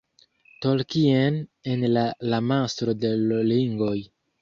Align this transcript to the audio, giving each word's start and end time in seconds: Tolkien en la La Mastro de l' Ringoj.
Tolkien 0.65 1.37
en 1.75 1.85
la 1.93 2.07
La 2.33 2.43
Mastro 2.49 2.99
de 3.07 3.15
l' 3.23 3.43
Ringoj. 3.53 3.97